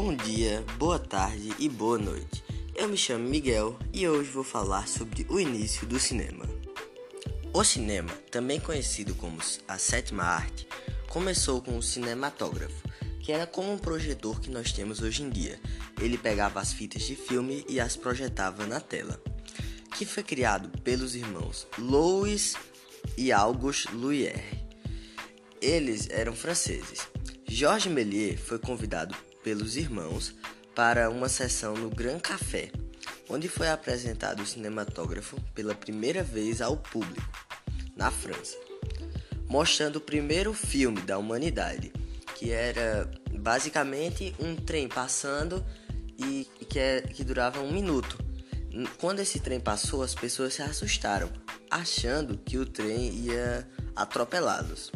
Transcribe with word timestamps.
Bom 0.00 0.14
dia, 0.14 0.64
boa 0.78 0.96
tarde 0.96 1.52
e 1.58 1.68
boa 1.68 1.98
noite. 1.98 2.44
Eu 2.72 2.86
me 2.86 2.96
chamo 2.96 3.28
Miguel 3.28 3.76
e 3.92 4.06
hoje 4.06 4.30
vou 4.30 4.44
falar 4.44 4.86
sobre 4.86 5.26
o 5.28 5.40
início 5.40 5.84
do 5.88 5.98
cinema. 5.98 6.48
O 7.52 7.64
cinema, 7.64 8.08
também 8.30 8.60
conhecido 8.60 9.12
como 9.16 9.40
a 9.66 9.76
sétima 9.76 10.22
arte, 10.22 10.68
começou 11.08 11.60
com 11.60 11.76
o 11.76 11.82
cinematógrafo, 11.82 12.80
que 13.18 13.32
era 13.32 13.44
como 13.44 13.72
um 13.72 13.76
projetor 13.76 14.40
que 14.40 14.50
nós 14.50 14.70
temos 14.70 15.02
hoje 15.02 15.24
em 15.24 15.30
dia. 15.30 15.58
Ele 16.00 16.16
pegava 16.16 16.60
as 16.60 16.72
fitas 16.72 17.02
de 17.02 17.16
filme 17.16 17.66
e 17.68 17.80
as 17.80 17.96
projetava 17.96 18.68
na 18.68 18.78
tela, 18.78 19.20
que 19.96 20.06
foi 20.06 20.22
criado 20.22 20.70
pelos 20.82 21.16
irmãos 21.16 21.66
Louis 21.76 22.54
e 23.16 23.32
Auguste 23.32 23.88
Lumière. 23.92 24.64
Eles 25.60 26.08
eram 26.08 26.36
franceses. 26.36 27.08
Georges 27.48 27.90
Méliès 27.90 28.38
foi 28.38 28.60
convidado 28.60 29.16
pelos 29.48 29.78
irmãos 29.78 30.34
para 30.74 31.08
uma 31.08 31.26
sessão 31.26 31.72
no 31.72 31.88
Grand 31.88 32.18
Café, 32.18 32.70
onde 33.30 33.48
foi 33.48 33.70
apresentado 33.70 34.42
o 34.42 34.46
cinematógrafo 34.46 35.40
pela 35.54 35.74
primeira 35.74 36.22
vez 36.22 36.60
ao 36.60 36.76
público, 36.76 37.26
na 37.96 38.10
França, 38.10 38.58
mostrando 39.48 39.96
o 39.96 40.00
primeiro 40.02 40.52
filme 40.52 41.00
da 41.00 41.16
humanidade, 41.16 41.90
que 42.36 42.50
era 42.50 43.10
basicamente 43.40 44.36
um 44.38 44.54
trem 44.54 44.86
passando 44.86 45.64
e 46.18 46.46
que, 46.68 46.78
é, 46.78 47.00
que 47.00 47.24
durava 47.24 47.62
um 47.62 47.72
minuto. 47.72 48.18
Quando 48.98 49.20
esse 49.20 49.40
trem 49.40 49.58
passou, 49.60 50.02
as 50.02 50.14
pessoas 50.14 50.52
se 50.52 50.60
assustaram, 50.60 51.30
achando 51.70 52.36
que 52.36 52.58
o 52.58 52.66
trem 52.66 53.14
ia 53.14 53.66
atropelá-los. 53.96 54.92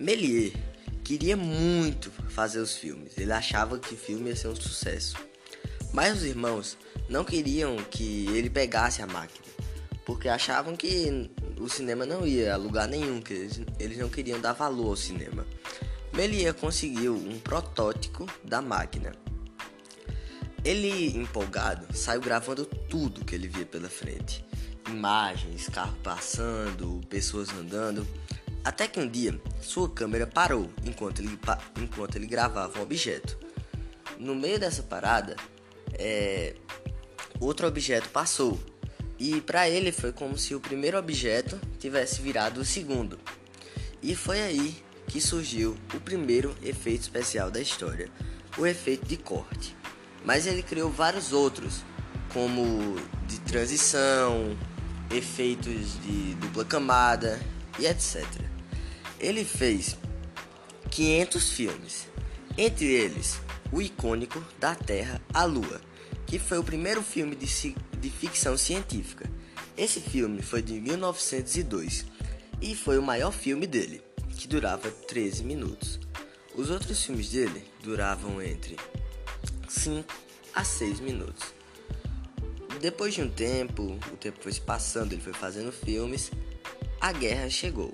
Méliès 0.00 0.52
queria 1.04 1.36
muito 1.36 2.10
fazer 2.30 2.58
os 2.58 2.74
filmes, 2.74 3.16
ele 3.18 3.32
achava 3.32 3.78
que 3.78 3.92
o 3.92 3.96
filme 3.96 4.30
ia 4.30 4.36
ser 4.36 4.48
um 4.48 4.56
sucesso. 4.56 5.16
Mas 5.92 6.16
os 6.16 6.24
irmãos 6.24 6.78
não 7.08 7.22
queriam 7.22 7.76
que 7.76 8.26
ele 8.28 8.48
pegasse 8.48 9.02
a 9.02 9.06
máquina, 9.06 9.46
porque 10.06 10.28
achavam 10.28 10.74
que 10.74 11.30
o 11.60 11.68
cinema 11.68 12.06
não 12.06 12.26
ia 12.26 12.54
a 12.54 12.56
lugar 12.56 12.88
nenhum, 12.88 13.20
que 13.20 13.34
eles, 13.34 13.60
eles 13.78 13.98
não 13.98 14.08
queriam 14.08 14.40
dar 14.40 14.54
valor 14.54 14.88
ao 14.88 14.96
cinema. 14.96 15.46
Méliès 16.12 16.54
conseguiu 16.56 17.14
um 17.14 17.38
protótipo 17.38 18.26
da 18.42 18.62
máquina. 18.62 19.12
Ele, 20.64 21.14
empolgado, 21.16 21.86
saiu 21.94 22.22
gravando 22.22 22.64
tudo 22.64 23.24
que 23.24 23.34
ele 23.34 23.48
via 23.48 23.66
pela 23.66 23.88
frente: 23.88 24.44
imagens, 24.88 25.68
carro 25.68 25.96
passando, 26.02 27.00
pessoas 27.10 27.50
andando. 27.50 28.06
Até 28.64 28.88
que 28.88 28.98
um 28.98 29.06
dia 29.06 29.38
sua 29.60 29.90
câmera 29.90 30.26
parou 30.26 30.70
enquanto 30.84 31.20
ele, 31.20 31.38
enquanto 31.80 32.16
ele 32.16 32.26
gravava 32.26 32.78
um 32.78 32.82
objeto. 32.82 33.38
No 34.18 34.34
meio 34.34 34.58
dessa 34.58 34.82
parada, 34.82 35.36
é, 35.92 36.54
outro 37.38 37.66
objeto 37.66 38.08
passou 38.08 38.58
e 39.18 39.40
para 39.40 39.68
ele 39.68 39.92
foi 39.92 40.12
como 40.12 40.36
se 40.38 40.54
o 40.54 40.60
primeiro 40.60 40.98
objeto 40.98 41.60
tivesse 41.78 42.22
virado 42.22 42.60
o 42.60 42.64
segundo. 42.64 43.18
E 44.02 44.14
foi 44.14 44.40
aí 44.40 44.82
que 45.06 45.20
surgiu 45.20 45.76
o 45.94 46.00
primeiro 46.00 46.54
efeito 46.62 47.02
especial 47.02 47.50
da 47.50 47.60
história, 47.60 48.10
o 48.56 48.66
efeito 48.66 49.06
de 49.06 49.16
corte. 49.16 49.76
Mas 50.24 50.46
ele 50.46 50.62
criou 50.62 50.90
vários 50.90 51.32
outros, 51.32 51.84
como 52.32 52.96
de 53.26 53.38
transição, 53.40 54.56
efeitos 55.10 56.00
de 56.02 56.34
dupla 56.34 56.64
camada 56.64 57.38
e 57.78 57.86
etc. 57.86 58.24
Ele 59.20 59.44
fez 59.44 59.96
500 60.90 61.50
filmes, 61.50 62.08
entre 62.56 62.86
eles 62.86 63.40
o 63.72 63.82
icônico 63.82 64.44
Da 64.58 64.74
Terra 64.74 65.20
à 65.32 65.44
Lua, 65.44 65.80
que 66.26 66.38
foi 66.38 66.58
o 66.58 66.64
primeiro 66.64 67.02
filme 67.02 67.34
de, 67.34 67.46
de 67.98 68.10
ficção 68.10 68.56
científica. 68.56 69.28
Esse 69.76 70.00
filme 70.00 70.42
foi 70.42 70.62
de 70.62 70.80
1902 70.80 72.06
e 72.60 72.76
foi 72.76 72.98
o 72.98 73.02
maior 73.02 73.32
filme 73.32 73.66
dele, 73.66 74.02
que 74.36 74.46
durava 74.46 74.90
13 74.90 75.42
minutos. 75.42 75.98
Os 76.54 76.70
outros 76.70 77.02
filmes 77.02 77.30
dele 77.30 77.64
duravam 77.82 78.40
entre 78.40 78.76
5 79.68 80.14
a 80.54 80.62
6 80.62 81.00
minutos. 81.00 81.52
Depois 82.80 83.14
de 83.14 83.22
um 83.22 83.28
tempo, 83.28 83.98
o 84.12 84.16
tempo 84.16 84.38
foi 84.40 84.52
se 84.52 84.60
passando, 84.60 85.12
ele 85.12 85.22
foi 85.22 85.32
fazendo 85.32 85.72
filmes, 85.72 86.30
a 87.00 87.12
guerra 87.12 87.50
chegou 87.50 87.92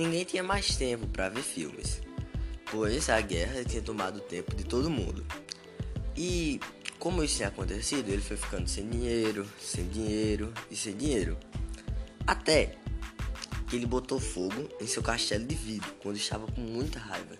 ninguém 0.00 0.24
tinha 0.24 0.42
mais 0.42 0.76
tempo 0.76 1.06
para 1.06 1.28
ver 1.28 1.42
filmes, 1.42 2.00
pois 2.70 3.10
a 3.10 3.20
guerra 3.20 3.64
tinha 3.64 3.82
tomado 3.82 4.16
o 4.16 4.20
tempo 4.20 4.54
de 4.54 4.64
todo 4.64 4.88
mundo. 4.88 5.24
E 6.16 6.58
como 6.98 7.22
isso 7.22 7.36
tinha 7.36 7.48
acontecido, 7.48 8.08
ele 8.08 8.22
foi 8.22 8.36
ficando 8.36 8.68
sem 8.68 8.88
dinheiro, 8.88 9.46
sem 9.60 9.86
dinheiro 9.88 10.52
e 10.70 10.76
sem 10.76 10.96
dinheiro. 10.96 11.36
Até 12.26 12.76
que 13.68 13.76
ele 13.76 13.86
botou 13.86 14.18
fogo 14.18 14.68
em 14.80 14.86
seu 14.86 15.02
castelo 15.02 15.44
de 15.44 15.54
vidro 15.54 15.94
quando 16.02 16.16
estava 16.16 16.46
com 16.46 16.60
muita 16.60 16.98
raiva. 16.98 17.36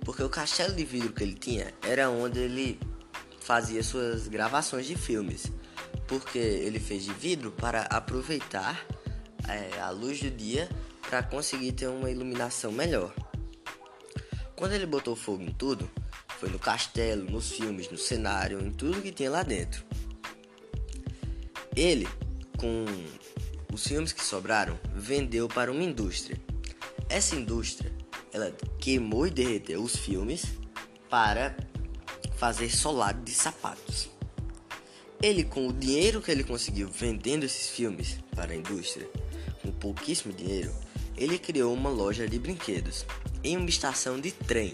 Porque 0.00 0.22
o 0.22 0.28
castelo 0.28 0.74
de 0.74 0.84
vidro 0.84 1.12
que 1.12 1.24
ele 1.24 1.34
tinha 1.34 1.74
era 1.82 2.08
onde 2.08 2.38
ele 2.38 2.78
fazia 3.40 3.82
suas 3.82 4.28
gravações 4.28 4.86
de 4.86 4.94
filmes. 4.94 5.50
Porque 6.06 6.38
ele 6.38 6.78
fez 6.78 7.04
de 7.04 7.12
vidro 7.12 7.50
para 7.50 7.82
aproveitar 7.82 8.86
é, 9.48 9.80
a 9.80 9.90
luz 9.90 10.20
do 10.20 10.30
dia 10.30 10.68
para 11.08 11.22
conseguir 11.22 11.72
ter 11.72 11.86
uma 11.86 12.10
iluminação 12.10 12.72
melhor. 12.72 13.14
Quando 14.54 14.72
ele 14.72 14.86
botou 14.86 15.14
fogo 15.14 15.42
em 15.42 15.52
tudo, 15.52 15.88
foi 16.38 16.48
no 16.50 16.58
castelo, 16.58 17.30
nos 17.30 17.52
filmes, 17.52 17.90
no 17.90 17.98
cenário, 17.98 18.60
em 18.60 18.70
tudo 18.70 19.02
que 19.02 19.12
tinha 19.12 19.30
lá 19.30 19.42
dentro. 19.42 19.84
Ele, 21.74 22.08
com 22.58 22.84
os 23.72 23.86
filmes 23.86 24.12
que 24.12 24.24
sobraram, 24.24 24.78
vendeu 24.94 25.48
para 25.48 25.70
uma 25.70 25.82
indústria. 25.82 26.40
Essa 27.08 27.36
indústria, 27.36 27.92
ela 28.32 28.50
queimou 28.80 29.26
e 29.26 29.30
derreteu 29.30 29.82
os 29.82 29.94
filmes 29.94 30.44
para 31.08 31.56
fazer 32.36 32.70
solado 32.70 33.22
de 33.22 33.32
sapatos. 33.32 34.10
Ele, 35.22 35.44
com 35.44 35.68
o 35.68 35.72
dinheiro 35.72 36.20
que 36.20 36.30
ele 36.30 36.44
conseguiu 36.44 36.88
vendendo 36.88 37.44
esses 37.44 37.70
filmes 37.70 38.18
para 38.34 38.52
a 38.52 38.56
indústria, 38.56 39.08
com 39.62 39.72
pouquíssimo 39.72 40.32
dinheiro, 40.32 40.72
ele 41.16 41.38
criou 41.38 41.72
uma 41.72 41.90
loja 41.90 42.28
de 42.28 42.38
brinquedos 42.38 43.06
em 43.42 43.56
uma 43.56 43.68
estação 43.68 44.20
de 44.20 44.32
trem 44.32 44.72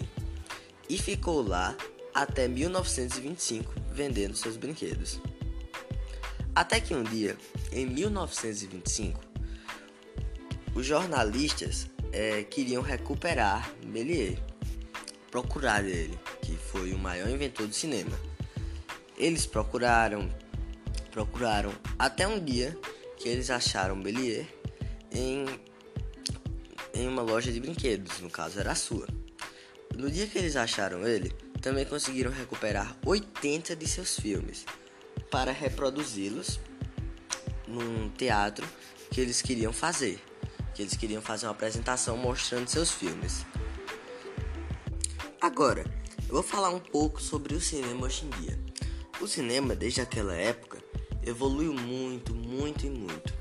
e 0.89 0.97
ficou 0.97 1.41
lá 1.41 1.75
até 2.13 2.47
1925 2.47 3.73
vendendo 3.91 4.35
seus 4.35 4.57
brinquedos. 4.57 5.19
Até 6.55 6.79
que 6.79 6.93
um 6.93 7.03
dia, 7.03 7.37
em 7.71 7.85
1925, 7.85 9.19
os 10.75 10.85
jornalistas 10.85 11.87
é, 12.11 12.43
queriam 12.43 12.81
recuperar 12.81 13.71
Méliès, 13.83 14.37
procurar 15.31 15.83
ele, 15.83 16.17
que 16.41 16.55
foi 16.55 16.93
o 16.93 16.99
maior 16.99 17.27
inventor 17.29 17.67
do 17.67 17.73
cinema. 17.73 18.19
Eles 19.17 19.47
procuraram, 19.47 20.29
procuraram 21.11 21.71
até 21.97 22.27
um 22.27 22.43
dia 22.43 22.77
que 23.17 23.27
eles 23.27 23.49
acharam 23.49 23.95
Méliès 23.95 24.45
em 25.11 25.45
em 26.93 27.07
uma 27.07 27.21
loja 27.21 27.51
de 27.51 27.59
brinquedos, 27.59 28.19
no 28.19 28.29
caso 28.29 28.59
era 28.59 28.71
a 28.71 28.75
sua. 28.75 29.07
No 29.95 30.09
dia 30.09 30.27
que 30.27 30.37
eles 30.37 30.55
acharam 30.55 31.05
ele, 31.07 31.29
também 31.61 31.85
conseguiram 31.85 32.31
recuperar 32.31 32.95
80 33.05 33.75
de 33.75 33.87
seus 33.87 34.19
filmes 34.19 34.65
para 35.31 35.51
reproduzi-los 35.51 36.59
num 37.67 38.09
teatro 38.09 38.67
que 39.09 39.21
eles 39.21 39.41
queriam 39.41 39.71
fazer, 39.71 40.19
que 40.73 40.81
eles 40.81 40.95
queriam 40.95 41.21
fazer 41.21 41.45
uma 41.45 41.51
apresentação 41.51 42.17
mostrando 42.17 42.67
seus 42.67 42.91
filmes. 42.91 43.45
Agora, 45.39 45.83
eu 46.27 46.35
vou 46.35 46.43
falar 46.43 46.69
um 46.69 46.79
pouco 46.79 47.21
sobre 47.21 47.53
o 47.53 47.61
cinema 47.61 48.05
hoje 48.05 48.25
em 48.25 48.29
dia. 48.41 48.59
O 49.21 49.27
cinema, 49.27 49.75
desde 49.75 50.01
aquela 50.01 50.33
época, 50.35 50.79
evoluiu 51.25 51.73
muito, 51.73 52.33
muito 52.33 52.85
e 52.85 52.89
muito. 52.89 53.33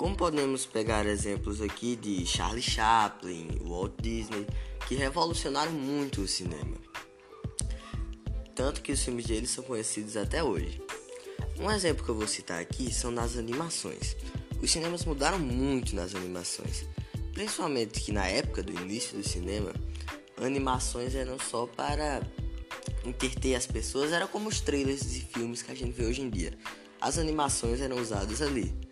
Como 0.00 0.16
podemos 0.16 0.64
pegar 0.64 1.04
exemplos 1.04 1.60
aqui 1.60 1.94
de 1.94 2.24
Charlie 2.24 2.62
Chaplin, 2.62 3.48
Walt 3.60 3.92
Disney, 4.00 4.46
que 4.88 4.94
revolucionaram 4.94 5.72
muito 5.72 6.22
o 6.22 6.26
cinema. 6.26 6.74
Tanto 8.54 8.80
que 8.80 8.92
os 8.92 9.02
filmes 9.02 9.26
deles 9.26 9.50
são 9.50 9.62
conhecidos 9.62 10.16
até 10.16 10.42
hoje. 10.42 10.80
Um 11.58 11.70
exemplo 11.70 12.02
que 12.02 12.10
eu 12.10 12.14
vou 12.14 12.26
citar 12.26 12.62
aqui 12.62 12.90
são 12.90 13.10
nas 13.10 13.36
animações. 13.36 14.16
Os 14.62 14.70
cinemas 14.70 15.04
mudaram 15.04 15.38
muito 15.38 15.94
nas 15.94 16.14
animações, 16.14 16.86
principalmente 17.34 18.00
que 18.00 18.10
na 18.10 18.26
época 18.26 18.62
do 18.62 18.72
início 18.72 19.18
do 19.18 19.22
cinema, 19.22 19.74
animações 20.38 21.14
eram 21.14 21.38
só 21.38 21.66
para 21.66 22.22
entreter 23.04 23.54
as 23.54 23.66
pessoas, 23.66 24.12
era 24.12 24.26
como 24.26 24.48
os 24.48 24.62
trailers 24.62 25.12
de 25.12 25.20
filmes 25.20 25.60
que 25.60 25.70
a 25.70 25.74
gente 25.74 25.92
vê 25.92 26.06
hoje 26.06 26.22
em 26.22 26.30
dia. 26.30 26.58
As 26.98 27.18
animações 27.18 27.82
eram 27.82 27.98
usadas 27.98 28.40
ali. 28.40 28.88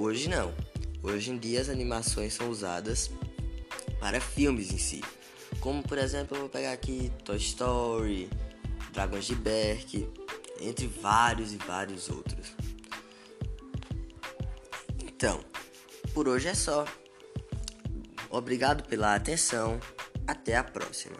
Hoje 0.00 0.28
não. 0.28 0.54
Hoje 1.02 1.32
em 1.32 1.36
dia 1.36 1.60
as 1.60 1.68
animações 1.68 2.32
são 2.32 2.48
usadas 2.48 3.10
para 3.98 4.20
filmes 4.20 4.72
em 4.72 4.78
si. 4.78 5.02
Como 5.58 5.82
por 5.82 5.98
exemplo, 5.98 6.36
eu 6.36 6.42
vou 6.42 6.48
pegar 6.48 6.70
aqui 6.70 7.10
Toy 7.24 7.36
Story, 7.36 8.30
Dragões 8.92 9.24
de 9.24 9.34
Berk, 9.34 10.08
entre 10.60 10.86
vários 10.86 11.52
e 11.52 11.56
vários 11.56 12.08
outros. 12.08 12.54
Então, 15.02 15.44
por 16.14 16.28
hoje 16.28 16.46
é 16.46 16.54
só. 16.54 16.84
Obrigado 18.30 18.86
pela 18.86 19.16
atenção. 19.16 19.80
Até 20.28 20.54
a 20.54 20.62
próxima. 20.62 21.16